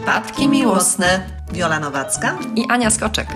[0.00, 1.20] Przypadki miłosne.
[1.52, 3.28] Wiola Nowacka i Ania Skoczek.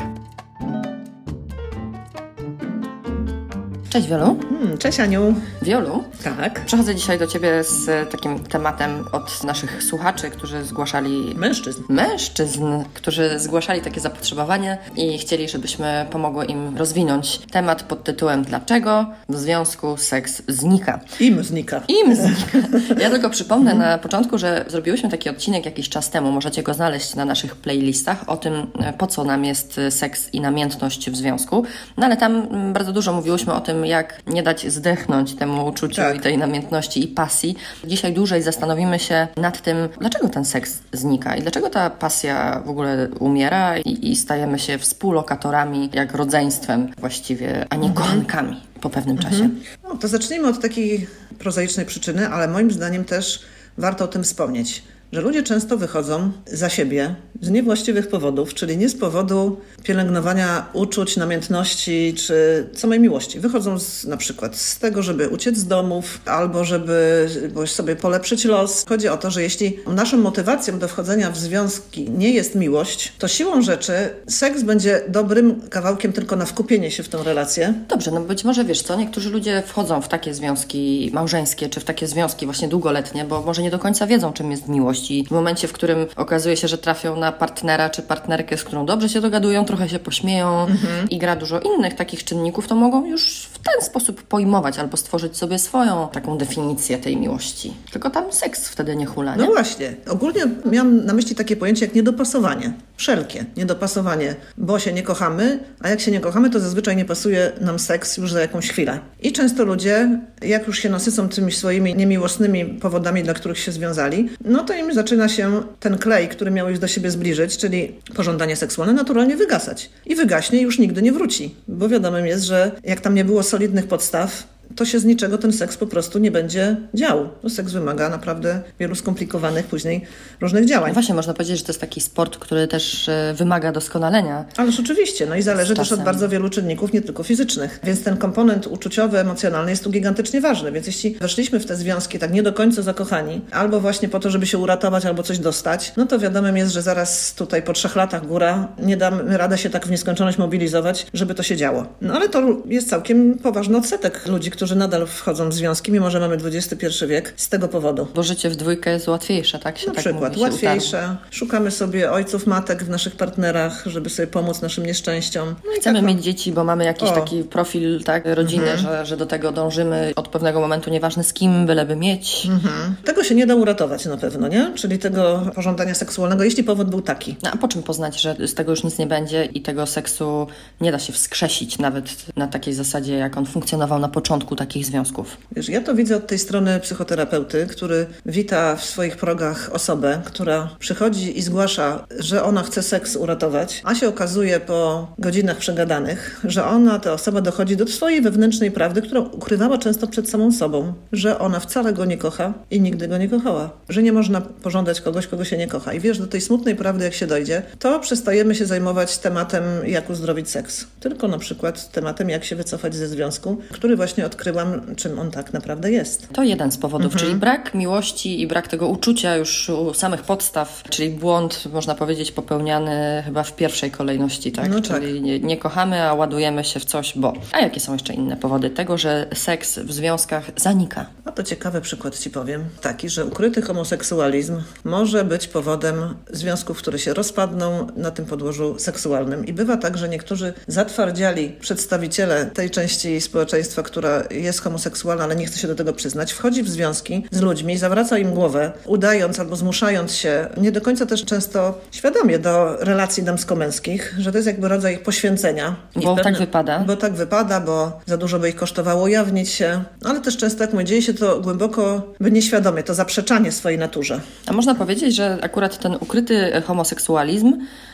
[3.95, 4.39] Cześć Wiolu.
[4.49, 5.35] Hmm, cześć Aniu.
[5.63, 6.05] Wiolu.
[6.25, 6.65] Tak.
[6.65, 11.35] Przechodzę dzisiaj do Ciebie z takim tematem od naszych słuchaczy, którzy zgłaszali...
[11.37, 11.83] Mężczyzn.
[11.89, 12.65] Mężczyzn,
[12.95, 19.37] którzy zgłaszali takie zapotrzebowanie i chcieli, żebyśmy pomogły im rozwinąć temat pod tytułem Dlaczego w
[19.37, 21.01] związku seks znika?
[21.21, 21.83] Im znika.
[21.89, 22.59] Im znika.
[23.01, 27.15] Ja tylko przypomnę na początku, że zrobiłyśmy taki odcinek jakiś czas temu, możecie go znaleźć
[27.15, 28.67] na naszych playlistach, o tym,
[28.99, 31.65] po co nam jest seks i namiętność w związku.
[31.97, 36.17] No ale tam bardzo dużo mówiłyśmy o tym, jak nie dać zdechnąć temu uczuciu tak.
[36.17, 37.57] i tej namiętności i pasji.
[37.85, 42.71] Dzisiaj dłużej zastanowimy się nad tym, dlaczego ten seks znika i dlaczego ta pasja w
[42.71, 47.95] ogóle umiera i, i stajemy się współlokatorami, jak rodzeństwem właściwie, a nie mhm.
[47.95, 49.33] kochankami po pewnym mhm.
[49.33, 49.51] czasie.
[49.85, 51.07] No, to zacznijmy od takiej
[51.39, 53.43] prozaicznej przyczyny, ale moim zdaniem też
[53.79, 54.83] warto o tym wspomnieć
[55.13, 61.17] że ludzie często wychodzą za siebie z niewłaściwych powodów, czyli nie z powodu pielęgnowania uczuć,
[61.17, 63.41] namiętności czy samej miłości.
[63.41, 67.29] Wychodzą z, na przykład z tego, żeby uciec z domów albo żeby
[67.67, 68.85] sobie polepszyć los.
[68.89, 73.29] Chodzi o to, że jeśli naszą motywacją do wchodzenia w związki nie jest miłość, to
[73.29, 73.93] siłą rzeczy
[74.29, 77.75] seks będzie dobrym kawałkiem tylko na wkupienie się w tą relację.
[77.89, 81.85] Dobrze, no być może wiesz co, niektórzy ludzie wchodzą w takie związki małżeńskie czy w
[81.85, 84.94] takie związki właśnie długoletnie, bo może nie do końca wiedzą, czym jest miłość
[85.29, 89.09] w momencie, w którym okazuje się, że trafią na partnera czy partnerkę, z którą dobrze
[89.09, 91.11] się dogadują, trochę się pośmieją mhm.
[91.11, 95.37] i gra dużo innych takich czynników, to mogą już w ten sposób pojmować albo stworzyć
[95.37, 97.75] sobie swoją taką definicję tej miłości.
[97.93, 99.43] Tylko tam seks wtedy nie hula, nie?
[99.43, 99.95] No właśnie.
[100.09, 102.73] Ogólnie miałam na myśli takie pojęcie jak niedopasowanie.
[102.97, 107.53] Wszelkie niedopasowanie, bo się nie kochamy, a jak się nie kochamy, to zazwyczaj nie pasuje
[107.61, 108.99] nam seks już za jakąś chwilę.
[109.23, 114.29] I często ludzie, jak już się nasycą tymi swoimi niemiłosnymi powodami, dla których się związali,
[114.45, 118.57] no to im zaczyna się ten klej, który miał ich do siebie zbliżyć, czyli pożądanie
[118.57, 119.91] seksualne, naturalnie wygasać.
[120.07, 123.43] I wygaśnie i już nigdy nie wróci, bo wiadomym jest, że jak tam nie było
[123.43, 127.29] solidnych podstaw, to się z niczego ten seks po prostu nie będzie dział.
[127.43, 130.05] To seks wymaga naprawdę wielu skomplikowanych później
[130.41, 130.91] różnych działań.
[130.91, 134.45] No właśnie, można powiedzieć, że to jest taki sport, który też e, wymaga doskonalenia.
[134.57, 137.81] Ależ oczywiście, no i zależy też od bardzo wielu czynników, nie tylko fizycznych.
[137.85, 140.73] Więc ten komponent uczuciowy, emocjonalny jest tu gigantycznie ważny.
[140.73, 144.31] Więc jeśli weszliśmy w te związki tak nie do końca zakochani, albo właśnie po to,
[144.31, 147.97] żeby się uratować, albo coś dostać, no to wiadomym jest, że zaraz tutaj po trzech
[147.97, 151.87] latach góra nie damy radę się tak w nieskończoność mobilizować, żeby to się działo.
[152.01, 156.21] No ale to jest całkiem poważny odsetek ludzi, którzy nadal wchodzą w związki, mimo że
[156.21, 158.07] mamy XXI wiek, z tego powodu.
[158.15, 159.79] Bo życie w dwójkę jest łatwiejsze, tak?
[159.79, 161.17] Się Na tak przykład, mówi, łatwiejsze.
[161.31, 165.49] Szukamy sobie ojców, matek w naszych partnerach, żeby sobie pomóc naszym nieszczęściom.
[165.49, 167.13] No Chcemy tak, mieć dzieci, bo mamy jakiś o.
[167.13, 168.79] taki profil tak, rodziny, mhm.
[168.79, 172.47] że, że do tego dążymy od pewnego momentu, nieważne z kim, byleby mieć.
[172.47, 172.95] Mhm.
[173.05, 174.73] Tego się nie da uratować na pewno, nie?
[174.75, 177.37] Czyli tego pożądania seksualnego, jeśli powód był taki.
[177.43, 180.47] No, a po czym poznać, że z tego już nic nie będzie i tego seksu
[180.81, 185.37] nie da się wskrzesić nawet na takiej zasadzie, jak on funkcjonował na początku takich związków?
[185.57, 190.69] Wiesz, ja to widzę od tej strony psychoterapeuty, który wita w swoich progach osobę, która
[190.79, 196.65] przychodzi i zgłasza, że ona chce seks uratować, a się okazuje po godzinach przegadanych, że
[196.65, 201.39] ona, ta osoba dochodzi do swojej wewnętrznej prawdy, którą ukrywała często przed samą sobą, że
[201.39, 205.27] ona wcale go nie kocha i nigdy go nie kochała, że nie można pożądać kogoś,
[205.27, 205.93] kogo się nie kocha.
[205.93, 210.11] I wiesz, do tej smutnej prawdy, jak się dojdzie, to przestajemy się zajmować tematem, jak
[210.11, 214.95] uzdrowić seks, tylko na przykład tematem, jak się wycofać ze związku, który właśnie odkrył odkryłam,
[214.97, 216.29] czym on tak naprawdę jest.
[216.33, 217.21] To jeden z powodów, mhm.
[217.21, 222.33] czyli brak miłości i brak tego uczucia już u samych podstaw, czyli błąd, można powiedzieć,
[222.33, 224.71] popełniany chyba w pierwszej kolejności, tak?
[224.71, 225.23] No czyli tak.
[225.23, 227.33] Nie, nie kochamy, a ładujemy się w coś, bo.
[227.53, 231.07] A jakie są jeszcze inne powody tego, że seks w związkach zanika?
[231.27, 232.65] No to ciekawy przykład Ci powiem.
[232.81, 239.47] Taki, że ukryty homoseksualizm może być powodem związków, które się rozpadną na tym podłożu seksualnym.
[239.47, 245.47] I bywa tak, że niektórzy zatwardziali przedstawiciele tej części społeczeństwa, która jest homoseksualna, ale nie
[245.47, 249.57] chce się do tego przyznać, wchodzi w związki z ludźmi, zawraca im głowę, udając albo
[249.57, 254.69] zmuszając się, nie do końca też często świadomie do relacji damsko-męskich, że to jest jakby
[254.69, 255.77] rodzaj poświęcenia.
[256.05, 256.79] bo tak wypada.
[256.79, 260.73] Bo tak wypada, bo za dużo by ich kosztowało ujawnić się, ale też często, jak
[260.73, 264.21] mówię, dzieje się to głęboko, by nieświadomie, to zaprzeczanie swojej naturze.
[264.47, 267.53] A można powiedzieć, że akurat ten ukryty homoseksualizm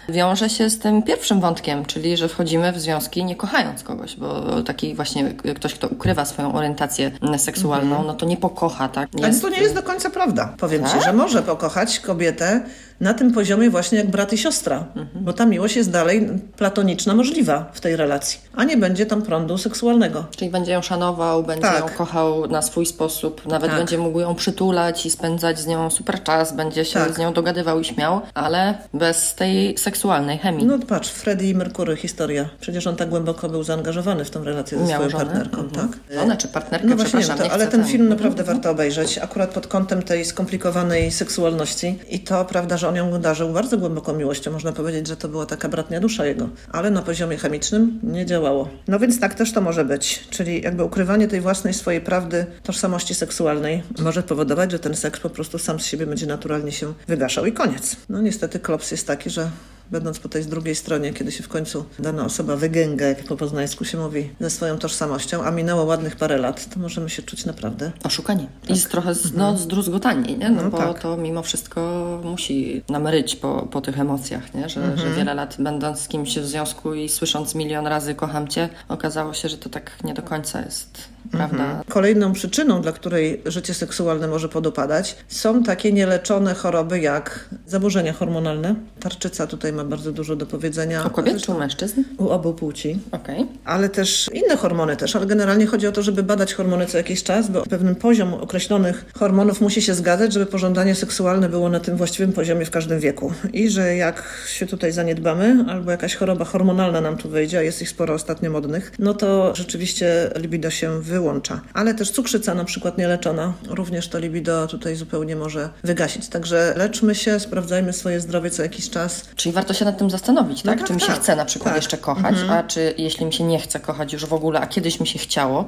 [0.09, 4.63] wiąże się z tym pierwszym wątkiem, czyli że wchodzimy w związki nie kochając kogoś, bo
[4.63, 9.09] taki właśnie ktoś, kto ukrywa ukrywa swoją orientację seksualną, no to nie pokocha, tak?
[9.23, 10.55] Ale to nie jest do końca prawda.
[10.59, 10.93] Powiem Tak?
[10.93, 12.61] ci, że może pokochać kobietę
[13.01, 14.85] na tym poziomie właśnie jak brat i siostra,
[15.15, 19.59] bo ta miłość jest dalej platoniczna możliwa w tej relacji, a nie będzie tam prądu
[19.59, 20.25] seksualnego.
[20.37, 21.81] Czyli będzie ją szanował, będzie Tak.
[21.81, 23.79] ją kochał na swój sposób, nawet Tak.
[23.79, 27.15] będzie mógł ją przytulać i spędzać z nią super czas, będzie się Tak.
[27.15, 30.67] z nią dogadywał i śmiał, ale bez tej seksualnej chemii.
[30.67, 32.49] No patrz, Freddie i Merkury, historia.
[32.61, 35.25] Przecież on tak głęboko był zaangażowany w tą relację ze Miał swoją żonę?
[35.25, 35.89] partnerką, Mhm.
[35.89, 35.99] tak?
[36.11, 39.67] Żonę czy partnerkę, No właśnie, to, ale ten tam- film naprawdę warto obejrzeć, akurat pod
[39.67, 41.99] kątem tej skomplikowanej seksualności.
[42.09, 44.51] I to prawda, że on ją darzył bardzo głęboką miłością.
[44.53, 48.69] Można powiedzieć, że to była taka bratnia dusza jego, ale na poziomie chemicznym nie działało.
[48.89, 50.25] No więc tak też to może być.
[50.31, 55.31] Czyli jakby ukrywanie tej własnej swojej prawdy, tożsamości seksualnej może powodować, że ten seks po
[55.31, 57.97] prostu sam z siebie będzie naturalnie się wygaszał i koniec.
[58.09, 59.51] No niestety klops jest taki, że
[59.91, 63.85] będąc po tej drugiej stronie, kiedy się w końcu dana osoba wygęga, jak po poznańsku
[63.85, 67.93] się mówi, ze swoją tożsamością, a minęło ładnych parę lat, to możemy się czuć naprawdę
[68.05, 68.47] Oszukani.
[68.69, 70.51] I z trochę z, no, zdruzgotani, nie?
[70.51, 70.65] No, Mhm.
[70.65, 71.03] No bo tak.
[71.03, 74.69] to mimo wszystko musi nam ryć po, po tych emocjach, nie?
[74.69, 74.99] Że, Mhm.
[74.99, 79.35] że wiele lat będąc z kimś w związku i słysząc milion razy kocham cię, okazało
[79.35, 80.99] się, że to tak nie do końca jest
[81.31, 81.83] prawda.
[81.89, 88.75] Kolejną przyczyną, dla której życie seksualne może podupadać, są takie nieleczone choroby jak zaburzenia hormonalne.
[89.01, 91.07] Tarczyca tutaj ma bardzo dużo do powiedzenia.
[91.07, 92.03] U kobiet czy u mężczyzn?
[92.19, 92.99] U obu płci.
[93.13, 93.47] Okej.
[93.65, 97.23] Ale też inne hormony też, ale generalnie chodzi o to, żeby badać hormony co jakiś
[97.23, 101.97] czas, bo pewien poziom określonych hormonów musi się zgadzać, żeby pożądanie seksualne było na tym
[101.97, 103.33] właściwym poziomie w każdym wieku.
[103.53, 107.83] I że jak się tutaj zaniedbamy, albo jakaś choroba hormonalna nam tu wejdzie, a jest
[107.83, 111.61] ich sporo ostatnio modnych, no to rzeczywiście libido się wyłącza.
[111.75, 116.29] Ale też cukrzyca na przykład nieleczona, również to libido tutaj zupełnie może wygasić.
[116.29, 119.25] Także leczmy się, sprawdzajmy swoje zdrowie co jakiś czas.
[119.37, 120.79] Czyli warto się nad tym zastanowić, No tak?
[120.79, 121.17] tak, Czy mi się tak.
[121.21, 121.83] chce na przykład Tak.
[121.83, 125.01] jeszcze kochać, a czy jeśli mi się nie chce kochać już w ogóle, a kiedyś
[125.01, 125.65] mi się chciało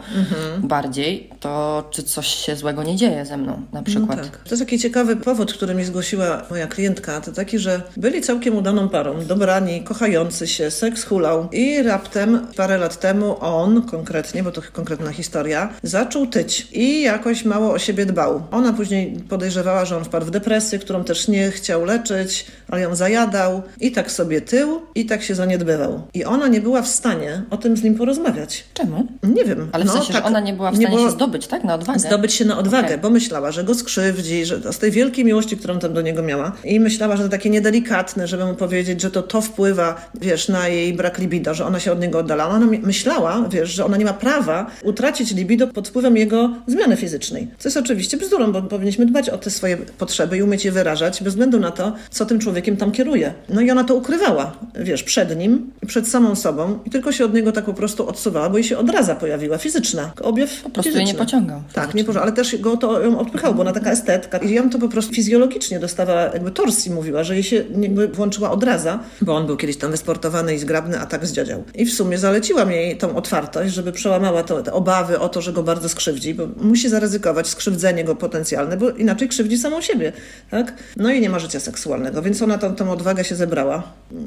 [0.58, 4.22] bardziej, to czy coś się złego nie dzieje ze mną na przykład?
[4.22, 4.37] Tak.
[4.37, 7.20] To jest taki ciekawy powód, który mi zgłosiła moja klientka.
[7.20, 12.78] To taki, że byli całkiem udaną parą, dobrani, kochający się, seks hulał i raptem parę
[12.78, 18.06] lat temu on konkretnie, bo to konkretna historia, zaczął tyć i jakoś mało o siebie
[18.06, 18.43] dbał.
[18.50, 22.94] Ona później podejrzewała, że on wpadł w depresję, którą też nie chciał leczyć, ale ją
[22.94, 26.02] zajadał i tak sobie tył i tak się zaniedbywał.
[26.14, 28.64] I ona nie była w stanie o tym z nim porozmawiać.
[28.74, 29.06] Czemu?
[29.22, 29.68] Nie wiem.
[29.72, 31.64] Ale w no, sensie, tak, że ona nie była w stanie się zdobyć, tak?
[31.64, 31.98] Na odwagę.
[31.98, 32.98] zdobyć się na odwagę, Okej.
[32.98, 36.52] bo myślała, że go skrzywdzi, że z tej wielkiej miłości, którą tam do niego miała
[36.64, 40.68] i myślała, że to takie niedelikatne, żeby mu powiedzieć, że to to wpływa, wiesz, na
[40.68, 42.48] jej brak libido, że ona się od niego oddala.
[42.48, 47.48] Ona myślała, wiesz, że ona nie ma prawa utracić libido pod wpływem jego zmiany fizycznej.
[47.58, 51.22] Co jest oczywiście bzdurą, bo powinniśmy dbać o te swoje potrzeby i umieć je wyrażać
[51.22, 53.34] bez względu na to, co tym człowiekiem tam kieruje.
[53.48, 57.34] No i ona to ukrywała, wiesz, przed nim, przed samą sobą i tylko się od
[57.34, 60.98] niego tak po prostu odsuwała, bo jej się odraza pojawiła, fizyczna, objaw Po prostu jej
[60.98, 61.24] nie fizyczny.
[61.26, 61.62] pociągał.
[61.72, 64.70] Tak, nie porządek, ale też go to ją odpychało, bo ona taka estetka i ją
[64.70, 69.36] to po prostu fizjologicznie dostawała jakby torsji mówiła, że jej się jakby włączyła odraza, bo
[69.36, 71.64] on był kiedyś tam wysportowany i zgrabny, a tak zdziadział.
[71.75, 75.52] I w sumie zaleciłam jej tą otwartość, żeby przełamała to, te obawy o to, że
[75.52, 80.12] go bardzo skrzywdzi, bo musi zaryzykować skrzywdzenie go potencjalne, bo inaczej krzywdzi samą siebie,
[80.50, 80.75] tak?
[80.96, 83.62] No i nie ma życia seksualnego, więc ona tą, tą odwagę się zebrała.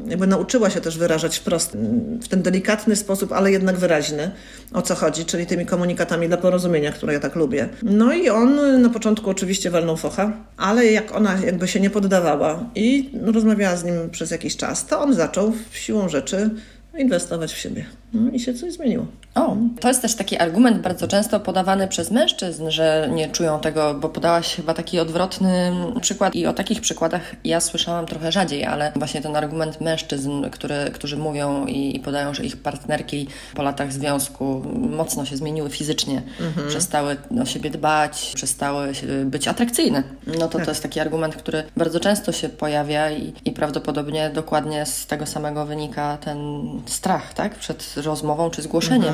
[0.07, 4.31] Jakby nauczyła się też wyrażać wprost, mm, w ten delikatny sposób, ale jednak wyraźny,
[4.73, 7.69] o co chodzi, czyli tymi komunikatami dla porozumienia, które ja tak lubię.
[7.83, 12.69] No i on na początku oczywiście walnął focha, ale jak ona jakby się nie poddawała
[12.75, 16.49] i rozmawiała z nim przez jakiś czas, to on zaczął siłą rzeczy
[16.97, 17.85] inwestować w siebie.
[18.13, 19.05] No i się coś zmieniło.
[19.35, 23.93] O, to jest też taki argument bardzo często podawany przez mężczyzn, że nie czują tego,
[23.93, 25.71] bo podałaś chyba taki odwrotny
[26.01, 30.75] przykład i o takich przykładach ja słyszałam trochę rzadziej, ale właśnie ten argument mężczyzn, który,
[30.93, 36.21] którzy mówią i, i podają, że ich partnerki po latach związku mocno się zmieniły fizycznie,
[36.67, 38.91] przestały o siebie dbać, przestały
[39.25, 40.03] być atrakcyjne.
[40.39, 44.85] No to to jest taki argument, który bardzo często się pojawia i, i prawdopodobnie dokładnie
[44.85, 46.37] z tego samego wynika ten
[46.85, 47.55] strach, tak?
[47.55, 49.13] Przed rozmową czy zgłoszeniem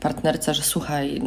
[0.00, 1.22] partnerce, że słuchaj,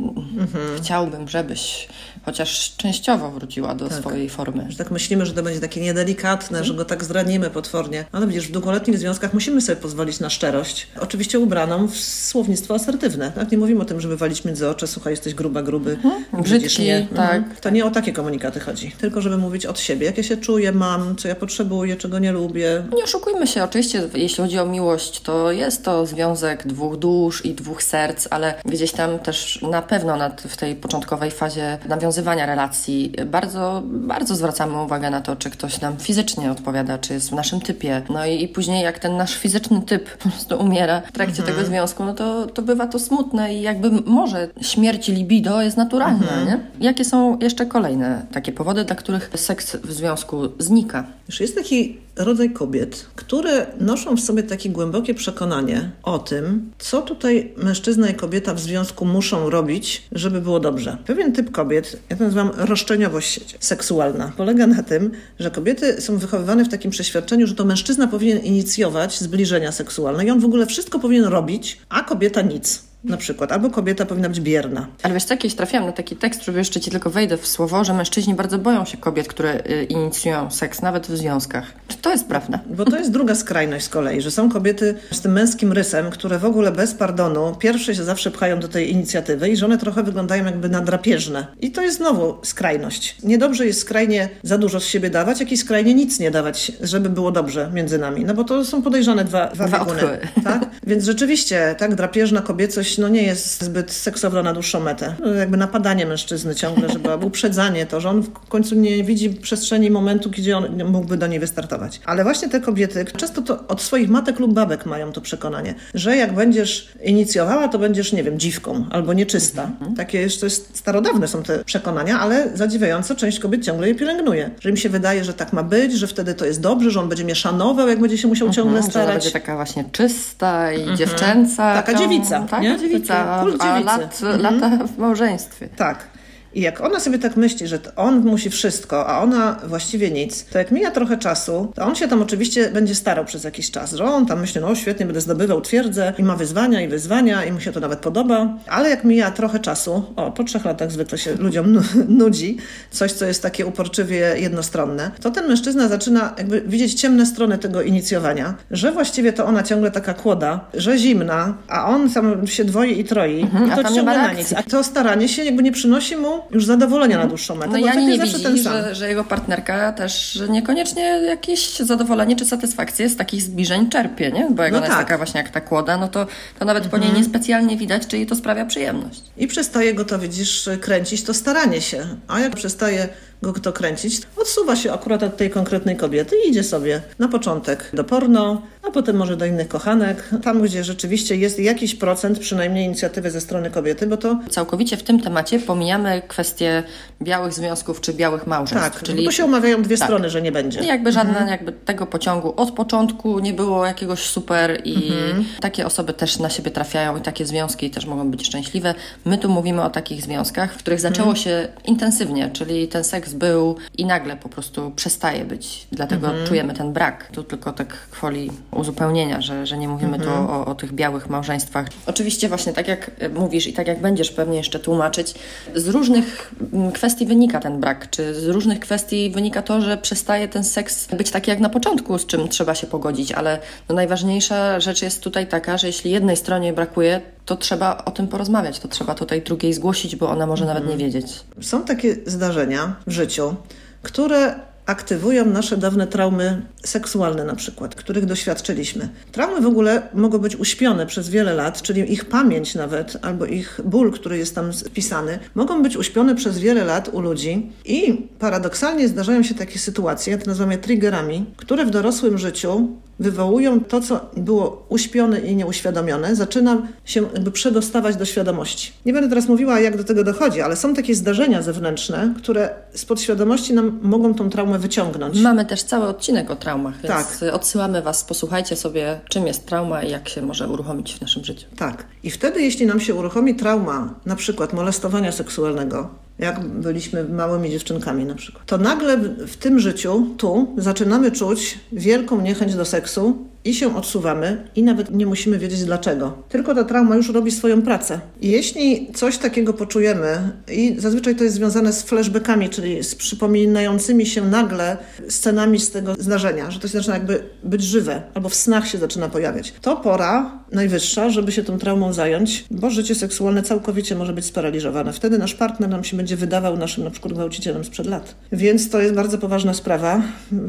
[0.77, 1.87] chciałbym, żebyś
[2.25, 4.65] chociaż częściowo wróciła do swojej formy.
[4.69, 8.05] Że tak myślimy, że to będzie takie niedelikatne, że go tak zranimy potwornie.
[8.11, 10.87] Ale widzisz, w długoletnich związkach musimy sobie pozwolić na szczerość.
[10.99, 13.31] Oczywiście ubraną w słownictwo asertywne.
[13.31, 13.51] Tak?
[13.51, 15.97] Nie mówimy o tym, żeby walić między oczy, słuchaj, jesteś gruba, gruby,
[16.33, 17.07] Brzydki, widzisz mnie.
[17.15, 17.55] tak, Mhm.
[17.61, 18.91] To nie o takie komunikaty chodzi.
[18.91, 22.31] Tylko, żeby mówić od siebie, jak ja się czuję, mam, co ja potrzebuję, czego nie
[22.31, 22.83] lubię.
[22.95, 27.45] Nie oszukujmy się, oczywiście, jeśli chodzi o miłość, to jest to związek dwóch dwóch dusz
[27.45, 32.45] i dwóch serc, ale gdzieś tam też na pewno nad, w tej początkowej fazie nawiązywania
[32.45, 37.33] relacji bardzo, bardzo zwracamy uwagę na to, czy ktoś nam fizycznie odpowiada, czy jest w
[37.33, 38.01] naszym typie.
[38.09, 41.57] No i, i później jak ten nasz fizyczny typ po prostu umiera w trakcie mhm.
[41.57, 46.31] tego związku, no to, to bywa to smutne i jakby może śmierć libido jest naturalna,
[46.31, 46.47] mhm.
[46.47, 46.59] nie?
[46.87, 51.03] Jakie są jeszcze kolejne takie powody, dla których seks w związku znika?
[51.27, 57.01] Już jest taki rodzaj kobiet, które noszą w sobie takie głębokie przekonanie o tym, co
[57.01, 60.97] tutaj mężczyzna i kobieta w związku muszą robić, żeby było dobrze.
[61.05, 66.65] Pewien typ kobiet, ja to nazywam roszczeniowość seksualna, polega na tym, że kobiety są wychowywane
[66.65, 70.99] w takim przeświadczeniu, że to mężczyzna powinien inicjować zbliżenia seksualne i on w ogóle wszystko
[70.99, 74.87] powinien robić, a kobieta nic na przykład, albo kobieta powinna być bierna.
[75.03, 77.83] Ale wiesz, co, kiedyś trafiłam na taki tekst, żeby jeszcze ci tylko wejdę w słowo,
[77.83, 81.73] że mężczyźni bardzo boją się kobiet, które y, inicjują seks, nawet w związkach.
[81.87, 82.59] Czy to jest prawda?
[82.69, 86.39] Bo to jest druga skrajność z kolei, że są kobiety z tym męskim rysem, które
[86.39, 90.03] w ogóle bez pardonu pierwsze się zawsze pchają do tej inicjatywy i że one trochę
[90.03, 91.47] wyglądają jakby na drapieżne.
[91.61, 93.15] I to jest znowu skrajność.
[93.23, 97.09] Niedobrze jest skrajnie za dużo z siebie dawać, jak i skrajnie nic nie dawać, żeby
[97.09, 98.25] było dobrze między nami.
[98.25, 100.01] No bo to są podejrzane dwa, dwa, dwa bieguny.
[100.43, 100.69] Tak?
[100.87, 105.15] Więc rzeczywiście, tak, drapieżna kobiecość no nie jest zbyt seksowna na dłuższą metę.
[105.19, 109.91] No, jakby napadanie mężczyzny ciągle, żeby uprzedzanie to, że on w końcu nie widzi przestrzeni
[109.91, 112.01] momentu, gdzie on mógłby do niej wystartować.
[112.05, 116.17] Ale właśnie te kobiety często to od swoich matek lub babek mają to przekonanie, że
[116.17, 119.63] jak będziesz inicjowała, to będziesz, nie wiem, dziwką albo nieczysta.
[119.63, 119.95] Mhm.
[119.95, 124.49] Takie jeszcze starodawne są te przekonania, ale zadziwiająco część kobiet ciągle je pielęgnuje.
[124.59, 127.09] Że im się wydaje, że tak ma być, że wtedy to jest dobrze, że on
[127.09, 129.07] będzie mnie szanował, jak będzie się musiał mhm, ciągle starać.
[129.07, 130.97] Że będzie taka właśnie czysta i mhm.
[130.97, 131.73] dziewczęca.
[131.73, 132.39] Taka dziewica.
[132.39, 134.41] Taka dziewica, a, a lat, mhm.
[134.41, 135.69] lata w małżeństwie.
[135.75, 136.14] Tak.
[136.55, 140.57] I jak ona sobie tak myśli, że on musi wszystko, a ona właściwie nic, to
[140.57, 144.03] jak mija trochę czasu, to on się tam oczywiście będzie starał przez jakiś czas, że
[144.03, 147.59] on tam myśli, no świetnie, będę zdobywał twierdzę i ma wyzwania i wyzwania i mu
[147.59, 151.35] się to nawet podoba, ale jak mija trochę czasu, o, po trzech latach zwykle się
[151.35, 152.57] ludziom nudzi,
[152.91, 157.81] coś, co jest takie uporczywie jednostronne, to ten mężczyzna zaczyna jakby widzieć ciemne strony tego
[157.81, 162.99] inicjowania, że właściwie to ona ciągle taka kłoda, że zimna, a on tam się dwoi
[162.99, 163.41] i troi.
[163.41, 164.53] Mhm, i to ciągle na nic.
[164.53, 167.71] A to staranie się jakby nie przynosi mu już zadowolenia na dłuższą metę.
[167.71, 173.15] No ja nie widzi, że, że jego partnerka też niekoniecznie jakieś zadowolenie czy satysfakcję z
[173.15, 174.47] takich zbliżeń czerpie, nie?
[174.51, 174.95] Bo jak no ona tak.
[174.95, 176.27] jest taka właśnie jak ta kłoda, no to,
[176.59, 177.01] to nawet mhm.
[177.01, 179.21] po niej niespecjalnie widać, czy jej to sprawia przyjemność.
[179.37, 182.05] I przestaje go to, widzisz, kręcić to staranie się.
[182.27, 183.09] A jak przestaje
[183.45, 187.89] go kto kręcić, odsuwa się akurat od tej konkretnej kobiety i idzie sobie na początek
[187.93, 192.85] do porno, a potem może do innych kochanek, tam gdzie rzeczywiście jest jakiś procent przynajmniej
[192.85, 194.39] inicjatywy ze strony kobiety, bo to...
[194.49, 196.83] Całkowicie w tym temacie pomijamy kwestię
[197.21, 198.93] białych związków czy białych małżeństw.
[198.93, 199.25] Tak, czyli...
[199.25, 200.07] tu się umawiają dwie tak.
[200.07, 200.79] strony, że nie będzie.
[200.79, 201.49] I jakby żadna mhm.
[201.49, 205.45] jakby tego pociągu od początku nie było jakiegoś super i mhm.
[205.59, 208.93] takie osoby też na siebie trafiają i takie związki też mogą być szczęśliwe.
[209.25, 211.43] My tu mówimy o takich związkach, w których zaczęło mhm.
[211.43, 215.87] się intensywnie, czyli ten seks był i nagle po prostu przestaje być.
[215.91, 216.47] Dlatego mhm.
[216.47, 217.29] czujemy ten brak.
[217.31, 220.47] Tu tylko tak kwoli uzupełnienia, że, że nie mówimy mhm.
[220.47, 221.87] tu o, o tych białych małżeństwach.
[222.05, 225.33] Oczywiście właśnie tak jak mówisz i tak jak będziesz pewnie jeszcze tłumaczyć,
[225.75, 226.53] z różnych
[226.93, 231.31] kwestii wynika ten brak, czy z różnych kwestii wynika to, że przestaje ten seks być
[231.31, 235.47] taki jak na początku, z czym trzeba się pogodzić, ale no najważniejsza rzecz jest tutaj
[235.47, 239.73] taka, że jeśli jednej stronie brakuje, to trzeba o tym porozmawiać, to trzeba tutaj drugiej
[239.73, 240.83] zgłosić, bo ona może mhm.
[240.83, 241.43] nawet nie wiedzieć.
[241.61, 243.55] Są takie zdarzenia w życiu,
[244.03, 249.09] które aktywują nasze dawne traumy seksualne na przykład, których doświadczyliśmy.
[249.31, 253.79] Traumy w ogóle mogą być uśpione przez wiele lat, czyli ich pamięć nawet, albo ich
[253.85, 259.07] ból, który jest tam wpisany, mogą być uśpione przez wiele lat u ludzi i paradoksalnie
[259.07, 264.85] zdarzają się takie sytuacje, to nazywamy triggerami, które w dorosłym życiu wywołują to, co było
[264.89, 268.91] uśpione i nieuświadomione, zaczyna się jakby przedostawać do świadomości.
[269.05, 273.05] Nie będę teraz mówiła, jak do tego dochodzi, ale są takie zdarzenia zewnętrzne, które z
[273.05, 275.41] podświadomości nam mogą tą traumę wyciągnąć.
[275.41, 277.53] Mamy też cały odcinek o traumach, więc tak.
[277.53, 281.67] odsyłamy Was, posłuchajcie sobie, czym jest trauma i jak się może uruchomić w naszym życiu.
[281.77, 282.05] Tak.
[282.23, 288.25] I wtedy, jeśli nam się uruchomi trauma, na przykład molestowania seksualnego, jak byliśmy małymi dziewczynkami
[288.25, 293.73] na przykład, to nagle w tym życiu, tu, zaczynamy czuć wielką niechęć do seksu i
[293.73, 296.37] się odsuwamy i nawet nie musimy wiedzieć dlaczego.
[296.49, 298.19] Tylko ta trauma już robi swoją pracę.
[298.41, 304.45] Jeśli coś takiego poczujemy i zazwyczaj to jest związane z flashbackami, czyli z przypominającymi się
[304.45, 304.97] nagle
[305.29, 308.97] scenami z tego zdarzenia, że to się zaczyna jakby być żywe, albo w snach się
[308.97, 309.73] zaczyna pojawiać.
[309.81, 315.13] To pora najwyższa, żeby się tą traumą zająć, bo życie seksualne całkowicie może być sparaliżowane.
[315.13, 318.35] Wtedy nasz partner nam się będzie wydawał naszym na przykład gwałcicielem sprzed lat.
[318.51, 320.21] Więc to jest bardzo poważna sprawa,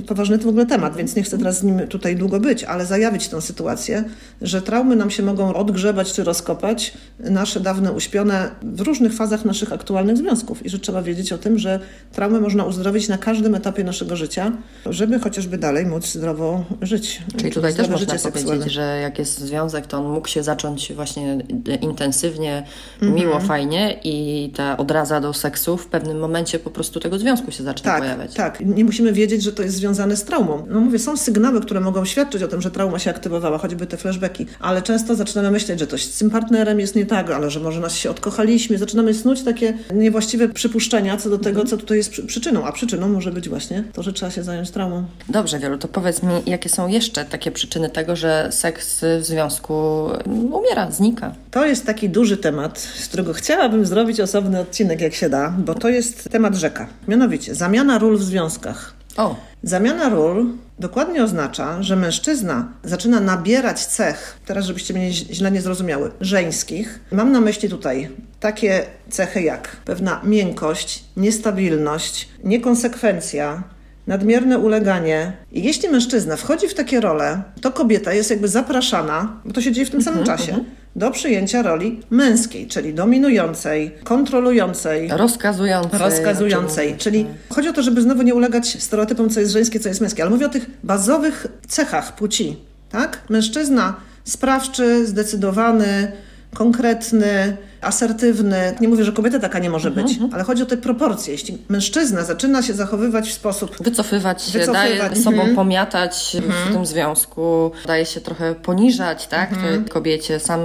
[0.06, 2.85] poważny to w ogóle temat, więc nie chcę teraz z nim tutaj długo być, ale
[2.86, 4.04] zajawić tę sytuację,
[4.42, 9.72] że traumy nam się mogą odgrzebać czy rozkopać, nasze dawne uśpione w różnych fazach naszych
[9.72, 11.80] aktualnych związków i że trzeba wiedzieć o tym, że
[12.12, 14.52] traumy można uzdrowić na każdym etapie naszego życia,
[14.86, 17.22] żeby chociażby dalej móc zdrowo żyć.
[17.36, 18.70] Czyli tutaj też można powiedzieć, seksualne.
[18.70, 21.38] że jak jest związek, to on mógł się zacząć właśnie
[21.80, 22.62] intensywnie,
[23.02, 23.14] mhm.
[23.14, 27.64] miło, fajnie i ta odraza do seksu w pewnym momencie po prostu tego związku się
[27.64, 28.34] zaczyna tak, pojawiać.
[28.34, 30.66] Tak, nie musimy wiedzieć, że to jest związane z traumą.
[30.70, 33.96] No mówię, są sygnały, które mogą świadczyć o tym, że trauma się aktywowała, choćby te
[33.96, 37.60] flashbacki, ale często zaczynamy myśleć, że coś z tym partnerem jest nie tak, ale że
[37.60, 38.78] może nas się odkochaliśmy.
[38.78, 43.32] Zaczynamy snuć takie niewłaściwe przypuszczenia co do tego, co tutaj jest przyczyną, a przyczyną może
[43.32, 45.04] być właśnie to, że trzeba się zająć traumą.
[45.28, 50.06] Dobrze, Wielu, to powiedz mi, jakie są jeszcze takie przyczyny tego, że seks w związku
[50.52, 51.34] umiera, znika?
[51.50, 55.74] To jest taki duży temat, z którego chciałabym zrobić osobny odcinek, jak się da, bo
[55.74, 56.86] to jest temat rzeka.
[57.08, 58.92] Mianowicie, zamiana ról w związkach.
[59.16, 59.36] O.
[59.62, 60.46] Zamiana ról
[60.78, 67.00] dokładnie oznacza, że mężczyzna zaczyna nabierać cech, teraz żebyście mnie źle nie zrozumiały, żeńskich.
[67.12, 73.62] Mam na myśli tutaj takie cechy jak pewna miękkość, niestabilność, niekonsekwencja,
[74.06, 75.32] nadmierne uleganie.
[75.52, 79.72] I jeśli mężczyzna wchodzi w takie role, to kobieta jest jakby zapraszana, bo to się
[79.72, 80.70] dzieje w tym samym mhm, czasie, mhm.
[80.96, 86.00] Do przyjęcia roli męskiej, czyli dominującej, kontrolującej, rozkazującej.
[86.00, 86.94] rozkazującej.
[86.98, 90.22] Czyli chodzi o to, żeby znowu nie ulegać stereotypom, co jest żeńskie, co jest męskie,
[90.22, 92.56] ale mówię o tych bazowych cechach płci.
[92.90, 93.18] Tak?
[93.28, 96.12] Mężczyzna sprawczy, zdecydowany,
[96.54, 98.74] konkretny, asertywny.
[98.80, 100.34] Nie mówię, że kobieta taka nie może być, mhm.
[100.34, 101.32] ale chodzi o te proporcje.
[101.32, 103.76] Jeśli mężczyzna zaczyna się zachowywać w sposób...
[103.80, 104.98] Wycofywać się, wycofywać.
[104.98, 105.56] daje sobą mhm.
[105.56, 106.36] pomiatać
[106.68, 109.50] w tym związku, daje się trochę poniżać, tak?
[109.88, 110.60] Kobiecie sam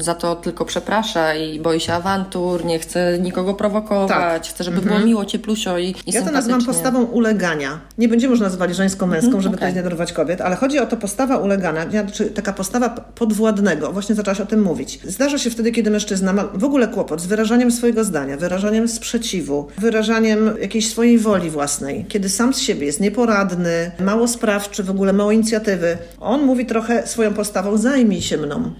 [0.00, 4.54] za to tylko przeprasza i boi się awantur, nie chce nikogo prowokować, tak.
[4.54, 7.80] chce, żeby było miło, cieplusio i, i Ja to nazywam postawą ulegania.
[7.98, 9.52] Nie będziemy już nazywali żeńską, męską, żeby okay.
[9.52, 13.92] tutaj nie denerwować kobiet, ale chodzi o to postawa ulegania, czy taka postawa podwładnego.
[13.92, 15.00] Właśnie zaczęłaś o tym mówić.
[15.04, 19.66] Zdarza się wtedy, kiedy mężczyzna ma w ogóle kłopot z wyrażaniem swojego zdania, wyrażaniem sprzeciwu,
[19.78, 25.12] wyrażaniem jakiejś swojej woli własnej, kiedy sam z siebie jest nieporadny, mało sprawczy, w ogóle
[25.12, 28.70] mało inicjatywy, on mówi trochę swoją postawą: zajmij się mną.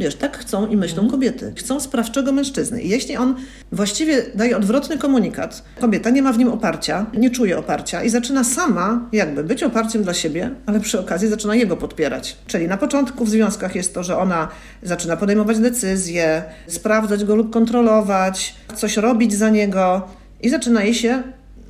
[0.00, 1.10] Wiesz, tak chcą i myślą mhm.
[1.10, 1.52] kobiety.
[1.56, 2.82] Chcą sprawczego mężczyzny.
[2.82, 3.34] I jeśli on
[3.72, 8.44] właściwie daje odwrotny komunikat, kobieta nie ma w nim oparcia, nie czuje oparcia i zaczyna
[8.44, 12.36] sama jakby być oparciem dla siebie, ale przy okazji zaczyna jego podpierać.
[12.46, 14.48] Czyli na początku w związkach jest to, że ona
[14.82, 20.08] zaczyna podejmować decyzje, sprawdzać go lub kontrolować, coś robić za niego
[20.42, 21.22] i zaczyna jej się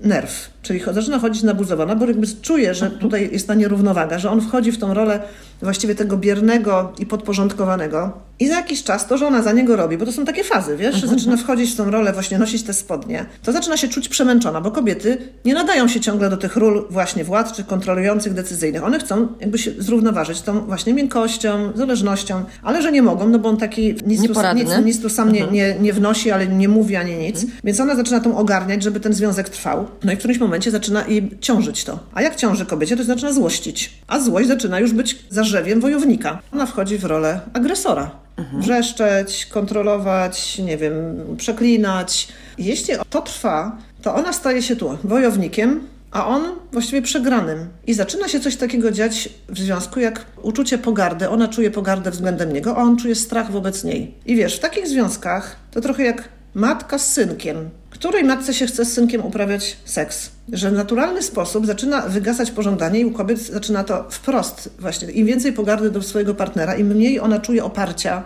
[0.03, 3.03] nerw, czyli zaczyna chodzić nabuzowana, bo jakby czuje, że mhm.
[3.03, 5.21] tutaj jest ta nierównowaga, że on wchodzi w tą rolę
[5.63, 8.13] właściwie tego biernego i podporządkowanego.
[8.39, 10.77] I za jakiś czas to, że ona za niego robi, bo to są takie fazy,
[10.77, 11.19] wiesz, że mhm.
[11.19, 14.71] zaczyna wchodzić w tą rolę, właśnie nosić te spodnie, to zaczyna się czuć przemęczona, bo
[14.71, 18.85] kobiety nie nadają się ciągle do tych ról właśnie władczych, kontrolujących, decyzyjnych.
[18.85, 23.49] One chcą jakby się zrównoważyć tą właśnie miękkością, zależnością, ale że nie mogą, no bo
[23.49, 25.55] on taki nic, tu, nic, nic tu sam nie, mhm.
[25.55, 27.47] nie, nie wnosi, ale nie mówi ani nic.
[27.65, 29.87] Więc ona zaczyna tą ogarniać, żeby ten związek trwał.
[30.05, 31.99] No i w którymś momencie zaczyna jej ciążyć to.
[32.15, 33.93] A jak ciąży kobiecie, to zaczyna złościć.
[34.07, 36.43] A złość zaczyna już być zarzewiem wojownika.
[36.53, 38.11] Ona wchodzi w rolę agresora.
[38.37, 38.63] Mhm.
[38.63, 40.95] Wrzeszczeć, kontrolować, nie wiem,
[41.37, 42.29] przeklinać.
[42.59, 47.69] Jeśli to trwa, to ona staje się tu wojownikiem, a on właściwie przegranym.
[47.87, 51.29] I zaczyna się coś takiego dziać w związku jak uczucie pogardy.
[51.29, 54.15] Ona czuje pogardę względem niego, a on czuje strach wobec niej.
[54.27, 58.85] I wiesz, w takich związkach to trochę jak matka z synkiem której matce się chce
[58.85, 60.31] z synkiem uprawiać seks.
[60.53, 65.11] Że w naturalny sposób zaczyna wygasać pożądanie i u kobiet zaczyna to wprost właśnie.
[65.11, 68.23] Im więcej pogardy do swojego partnera, im mniej ona czuje oparcia,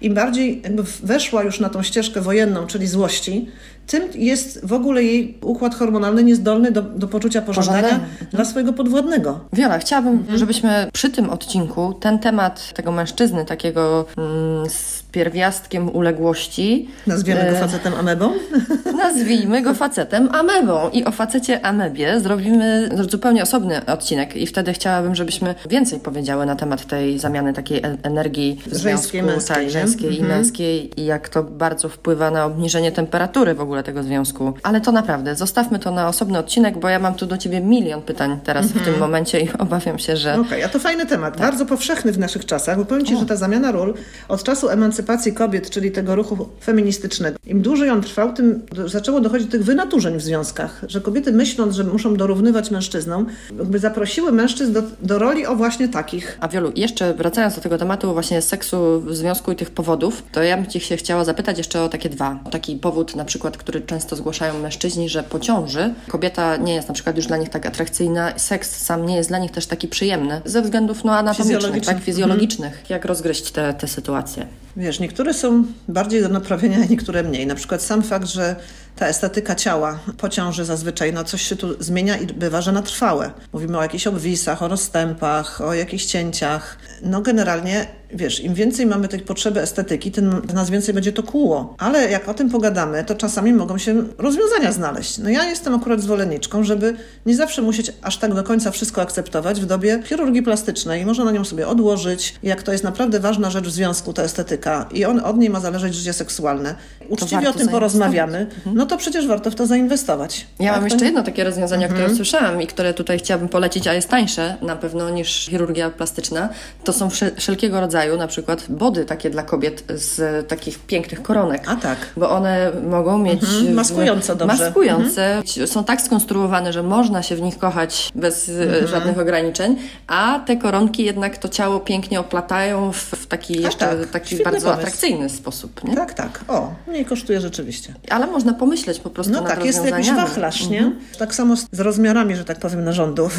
[0.00, 0.62] im bardziej
[1.02, 3.46] weszła już na tą ścieżkę wojenną, czyli złości,
[3.86, 8.10] tym jest w ogóle jej układ hormonalny niezdolny do, do poczucia pożądania mhm.
[8.32, 9.40] dla swojego podwładnego.
[9.52, 10.38] Wiola, chciałabym, mhm.
[10.38, 16.88] żebyśmy przy tym odcinku ten temat tego mężczyzny, takiego mm, z pierwiastkiem uległości.
[17.06, 18.32] Nazwiemy go e, facetem amebą?
[19.02, 20.90] Nazwijmy go facetem amebą.
[20.92, 24.36] I o facecie amebie zrobimy zupełnie osobny odcinek.
[24.36, 29.26] I wtedy chciałabym, żebyśmy więcej powiedziały na temat tej zamiany takiej energii w żeńskiej, związku,
[29.26, 30.26] męskiej, tak, żeńskiej mhm.
[30.26, 34.52] i męskiej i jak to bardzo wpływa na obniżenie temperatury w ogóle tego związku.
[34.62, 38.02] Ale to naprawdę, zostawmy to na osobny odcinek, bo ja mam tu do Ciebie milion
[38.02, 38.80] pytań teraz mm -hmm.
[38.80, 39.00] w tym mhm.
[39.00, 40.32] momencie i obawiam się, że...
[40.32, 41.40] Okej, okay, a to fajny temat, tak.
[41.40, 43.18] bardzo powszechny w naszych czasach, bo powiem Ci, o.
[43.18, 43.94] że ta zamiana ról
[44.28, 49.46] od czasu emancypacji kobiet, czyli tego ruchu feministycznego, im dłużej on trwał, tym zaczęło dochodzić
[49.46, 53.26] do tych wynaturzeń w związkach, że kobiety myśląc, że muszą dorównywać mężczyznom,
[53.58, 56.38] jakby zaprosiły mężczyzn do, do roli o właśnie takich.
[56.40, 60.42] A Wiolu, jeszcze wracając do tego tematu właśnie seksu w związku i tych powodów, to
[60.42, 62.38] ja bym Cię się chciała zapytać jeszcze o takie dwa.
[62.50, 66.94] Taki powód na przykład, który często zgłaszają mężczyźni, że po ciąży kobieta nie jest na
[66.94, 70.40] przykład już dla nich tak atrakcyjna, seks sam nie jest dla nich też taki przyjemny
[70.44, 71.96] ze względów no, anatomicznych, Fizjologicznych.
[71.96, 72.84] tak, fizjologicznych.
[72.88, 74.46] Jak rozgryźć te, te sytuacje?
[74.76, 77.46] Wiesz, niektóre są bardziej do naprawienia, a niektóre mniej.
[77.46, 78.56] Na przykład sam fakt, że
[78.96, 82.82] ta estetyka ciała po ciąży zazwyczaj, no coś się tu zmienia i bywa, że na
[82.82, 83.30] trwałe.
[83.52, 86.78] Mówimy o jakichś obwisach, o rozstępach, o jakichś cięciach.
[87.02, 91.74] No generalnie, wiesz, im więcej mamy tej potrzeby estetyki, tym nas więcej będzie to kłuło.
[91.78, 95.18] Ale jak o tym pogadamy, to czasami mogą się rozwiązania znaleźć.
[95.18, 96.94] No ja jestem akurat zwolenniczką, żeby
[97.26, 101.06] nie zawsze musieć aż tak do końca wszystko akceptować w dobie chirurgii plastycznej.
[101.06, 102.34] Można na nią sobie odłożyć.
[102.42, 105.60] Jak to jest naprawdę ważna rzecz w związku, ta estetyka i on, od niej ma
[105.60, 106.74] zależeć życie seksualne.
[107.08, 108.76] Uczciwie o tym porozmawiamy, zainwestować.
[108.76, 110.46] no to przecież warto w to zainwestować.
[110.60, 112.02] Ja Tak, mam jeszcze jedno takie rozwiązanie, Mhm.
[112.02, 116.48] które słyszałam i które tutaj chciałabym polecić, a jest tańsze na pewno niż chirurgia plastyczna.
[116.84, 121.62] To są wsze- wszelkiego rodzaju, na przykład body takie dla kobiet z takich pięknych koronek.
[121.66, 121.98] A tak.
[122.16, 123.42] Bo one mogą mieć...
[123.42, 124.52] Mhm, w- maskujące dobrze.
[124.52, 124.68] Mhm.
[124.68, 125.42] Maskujące.
[125.66, 128.86] Są tak skonstruowane, że można się w nich kochać bez e, Mhm.
[128.86, 134.10] żadnych ograniczeń, a te koronki jednak to ciało pięknie oplatają w, w taki jeszcze tak.
[134.10, 134.80] taki Świetny bardzo pomysł.
[134.80, 135.84] atrakcyjny sposób.
[135.84, 135.94] Nie?
[135.94, 136.40] Tak, tak.
[136.48, 137.94] O, mniej kosztuje rzeczywiście.
[138.10, 140.92] Ale można pomyśleć po prostu No tak, jest jakiś wachlarz, nie?
[141.18, 143.38] Tak samo z z rozmiarami, że tak powiem, narządów.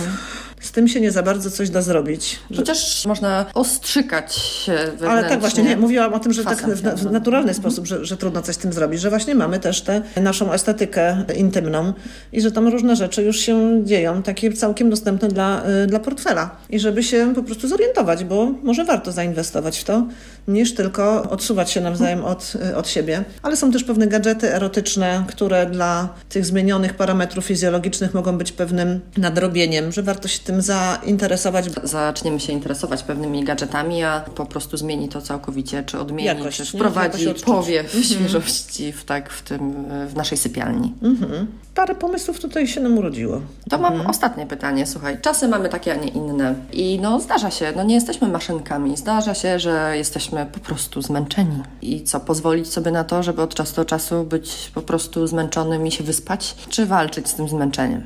[0.59, 2.39] Z tym się nie za bardzo coś da zrobić.
[2.51, 2.57] Że...
[2.61, 4.77] Chociaż można ostrzykać się.
[5.07, 8.17] Ale tak właśnie, nie, mówiłam o tym, że tak w, w naturalny sposób, że, że
[8.17, 11.93] trudno coś z tym zrobić, że właśnie mamy też tę naszą estetykę intymną
[12.33, 16.55] i że tam różne rzeczy już się dzieją, takie całkiem dostępne dla, y, dla portfela.
[16.69, 20.07] I żeby się po prostu zorientować, bo może warto zainwestować w to,
[20.47, 23.23] niż tylko odsuwać się nawzajem od, y, od siebie.
[23.41, 28.99] Ale są też pewne gadżety erotyczne, które dla tych zmienionych parametrów fizjologicznych mogą być pewnym
[29.17, 31.65] nadrobieniem, że warto się tym zainteresować.
[31.83, 36.65] Zaczniemy się interesować pewnymi gadżetami, a po prostu zmieni to całkowicie, czy odmieni, Jakość, czy
[36.65, 40.93] wprowadzi powiew świeżości w, tak, w, tym, w naszej sypialni.
[41.03, 41.47] Mhm.
[41.75, 43.41] Parę pomysłów tutaj się nam urodziło.
[43.69, 44.09] To mam Mhm.
[44.09, 44.87] ostatnie pytanie.
[44.87, 46.55] Słuchaj, czasy mamy takie, a nie inne.
[46.71, 48.97] I no zdarza się, no nie jesteśmy maszynkami.
[48.97, 51.63] Zdarza się, że jesteśmy po prostu zmęczeni.
[51.81, 55.87] I co, pozwolić sobie na to, żeby od czasu do czasu być po prostu zmęczonym
[55.87, 56.55] i się wyspać?
[56.69, 58.03] Czy walczyć z tym zmęczeniem?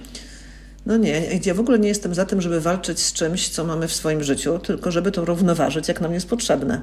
[0.85, 3.87] No nie, ja w ogóle nie jestem za tym, żeby walczyć z czymś, co mamy
[3.87, 6.81] w swoim życiu, tylko żeby to równoważyć, jak nam jest potrzebne.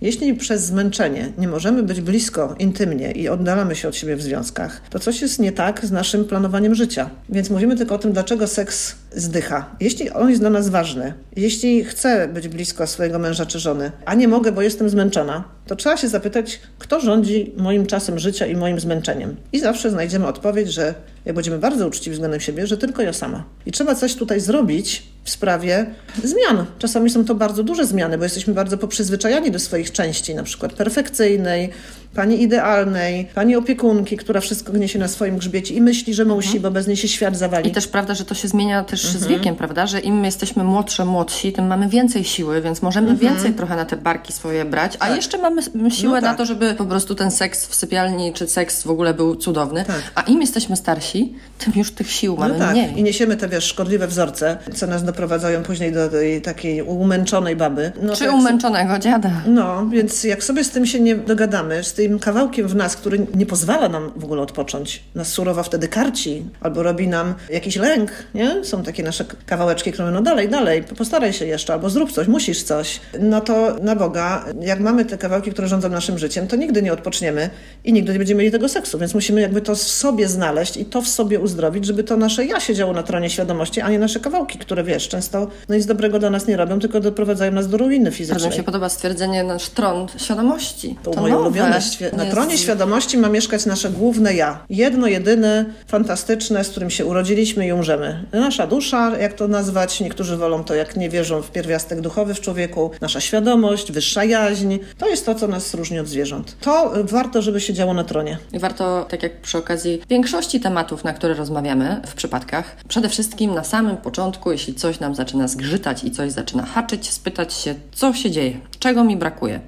[0.00, 4.80] Jeśli przez zmęczenie nie możemy być blisko intymnie i oddalamy się od siebie w związkach,
[4.90, 7.10] to coś jest nie tak z naszym planowaniem życia.
[7.28, 9.76] Więc mówimy tylko o tym, dlaczego seks zdycha.
[9.80, 14.14] Jeśli on jest dla nas ważny, jeśli chcę być blisko swojego męża czy żony, a
[14.14, 18.56] nie mogę, bo jestem zmęczona, to trzeba się zapytać, kto rządzi moim czasem życia i
[18.56, 19.36] moim zmęczeniem.
[19.52, 23.44] I zawsze znajdziemy odpowiedź, że jak będziemy bardzo uczciwi względem siebie, że tylko ja sama.
[23.66, 25.86] I trzeba coś tutaj zrobić w sprawie
[26.24, 26.66] zmian.
[26.78, 30.72] Czasami są to bardzo duże zmiany, bo jesteśmy bardzo poprzyzwyczajani do swoich części, na przykład
[30.72, 31.70] perfekcyjnej,
[32.14, 36.70] pani idealnej, pani opiekunki, która wszystko gniesie na swoim grzbiecie i myśli, że musi, bo
[36.70, 37.70] bez niej się świat zawali.
[37.70, 39.32] I też prawda, że to się zmienia też z Mhm.
[39.34, 39.86] wiekiem, prawda?
[39.86, 43.96] Że im jesteśmy młodsze, młodsi, tym mamy więcej siły, więc możemy więcej trochę na te
[43.96, 46.04] barki swoje brać, a jeszcze mamy siłę Mhm.
[46.04, 46.36] No na tak.
[46.38, 49.84] to, żeby po prostu ten seks w sypialni czy seks w ogóle był cudowny.
[49.84, 50.02] Tak.
[50.14, 52.70] A im jesteśmy starsi, tym już tych sił mamy no tak.
[52.72, 52.98] mniej.
[52.98, 57.92] I niesiemy te, wiesz, szkodliwe wzorce, co nas doprowadzają później do tej takiej umęczonej baby.
[58.02, 59.30] No Czy tak, umęczonego dziada.
[59.46, 63.26] No, więc jak sobie z tym się nie dogadamy, z tym kawałkiem w nas, który
[63.34, 68.10] nie pozwala nam w ogóle odpocząć, nas surowo wtedy karci, albo robi nam jakiś lęk,
[68.34, 68.64] nie?
[68.64, 72.62] Są takie nasze kawałeczki, które no dalej, dalej, postaraj się jeszcze, albo zrób coś, musisz
[72.62, 73.00] coś.
[73.20, 76.92] No to na Boga, jak mamy te kawałki, które rządzą naszym życiem, to nigdy nie
[76.92, 77.50] odpoczniemy
[77.84, 80.84] i nigdy nie będziemy mieli tego seksu, więc musimy jakby to w sobie znaleźć i
[80.84, 84.20] to w sobie uzdrowić, żeby to nasze ja siedziało na tronie świadomości, a nie nasze
[84.20, 87.76] kawałki, które wiesz, często no nic dobrego dla nas nie robią, tylko doprowadzają nas do
[87.76, 88.34] ruiny fizycznej.
[88.34, 90.96] Bardzo mi się podoba stwierdzenie nasz tron świadomości.
[91.02, 91.42] To, moje nowe.
[91.44, 91.80] ulubione.
[91.94, 94.64] Świe- na tronie świadomości ma mieszkać nasze główne ja.
[94.70, 98.24] Jedno, jedyne, fantastyczne, z którym się urodziliśmy i umrzemy.
[98.32, 102.40] Nasza dusza, jak to nazwać, niektórzy wolą to, jak nie wierzą w pierwiastek duchowy w
[102.40, 102.90] człowieku.
[103.00, 104.76] Nasza świadomość, wyższa jaźń.
[104.98, 106.56] To jest to, co nas różni od zwierząt.
[106.60, 108.38] To y, warto, żeby się działo na tronie.
[108.52, 113.54] I warto, tak jak przy okazji większości tematów, na które rozmawiamy w przypadkach, przede wszystkim
[113.54, 118.12] na samym początku, jeśli coś nam zaczyna zgrzytać i coś zaczyna haczyć, spytać się, co
[118.12, 119.60] się dzieje, czego mi brakuje.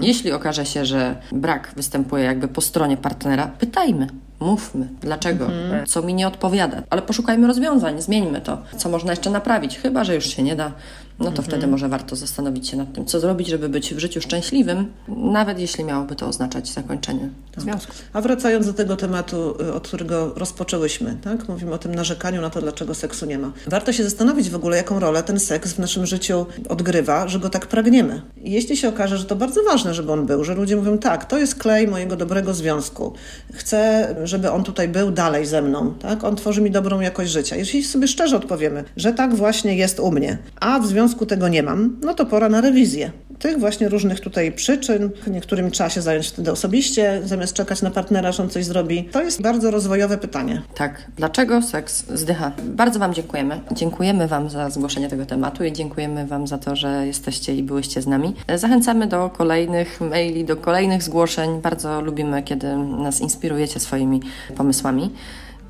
[0.00, 4.06] Jeśli okaże się, że brak występuje jakby po stronie partnera, pytajmy.
[4.40, 5.46] Mówmy, dlaczego,
[5.86, 10.14] co mi nie odpowiada, ale poszukajmy rozwiązań, zmieńmy to, co można jeszcze naprawić, chyba że
[10.14, 10.72] już się nie da,
[11.18, 14.20] no to wtedy może warto zastanowić się nad tym, co zrobić, żeby być w życiu
[14.20, 17.28] szczęśliwym, nawet jeśli miałoby to oznaczać zakończenie
[17.60, 17.92] związku.
[18.12, 21.48] A wracając do tego tematu, y, od którego rozpoczęłyśmy, tak?
[21.48, 23.52] Mówimy o tym narzekaniu na to, dlaczego seksu nie ma.
[23.66, 27.50] Warto się zastanowić w ogóle, jaką rolę ten seks w naszym życiu odgrywa, że go
[27.50, 28.22] tak pragniemy.
[28.36, 31.24] I jeśli się okaże, że to bardzo ważne, żeby on był, że ludzie mówią, tak,
[31.24, 33.12] to jest klej mojego dobrego związku.
[33.52, 36.24] Chcę, żeby on tutaj był dalej ze mną, tak?
[36.24, 37.56] On tworzy mi dobrą jakość życia.
[37.56, 41.62] Jeśli sobie szczerze odpowiemy, że tak właśnie jest u mnie, a w związku tego nie
[41.62, 43.10] mam, no to pora na rewizję.
[43.38, 48.32] Tych właśnie różnych tutaj przyczyn, niektórym trzeba się zająć wtedy osobiście, zamiast czekać na partnera,
[48.32, 49.04] że on coś zrobi.
[49.04, 50.62] To jest bardzo rozwojowe pytanie.
[50.74, 52.52] Tak, dlaczego seks zdycha?
[52.64, 53.60] Bardzo Wam dziękujemy.
[53.72, 58.02] Dziękujemy Wam za zgłoszenie tego tematu i dziękujemy Wam za to, że jesteście i byłyście
[58.02, 58.34] z nami.
[58.54, 61.60] Zachęcamy do kolejnych maili, do kolejnych zgłoszeń.
[61.60, 64.20] Bardzo lubimy, kiedy nas inspirujecie swoimi
[64.56, 65.10] pomysłami.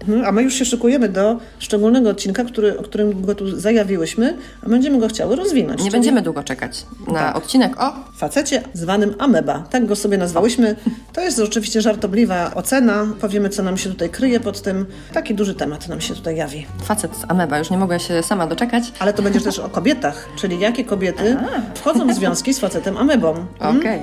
[0.09, 4.37] Mhm, A my już się szykujemy do szczególnego odcinka, który, o którym go tu zajawiłyśmy,
[4.63, 5.79] a będziemy go chciały rozwinąć.
[5.79, 7.37] Nie czyli będziemy długo czekać na Tak.
[7.37, 9.65] odcinek o Facecie zwanym ameba.
[9.71, 10.77] Tak go sobie nazwałyśmy.
[11.13, 13.07] To jest oczywiście żartobliwa ocena.
[13.21, 14.87] Powiemy, co nam się tutaj kryje pod tym.
[15.13, 16.67] Taki duży temat nam się tutaj jawi.
[16.85, 17.59] facet z ameba.
[17.59, 18.85] Już nie mogę się sama doczekać.
[18.99, 21.37] Ale to będzie też o kobietach, czyli jakie kobiety
[21.75, 23.35] wchodzą w związki z facetem amebą.
[23.79, 24.01] Okej,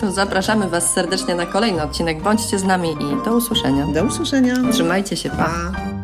[0.00, 2.22] to zapraszamy Was serdecznie na kolejny odcinek.
[2.22, 3.86] Bądźcie z nami i do usłyszenia.
[3.94, 4.54] Do usłyszenia.
[4.72, 5.97] Trzymajcie się, 啊。